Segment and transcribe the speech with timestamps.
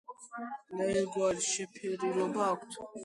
[0.79, 2.81] ნაირგვარი შეფერილობა აქვთ.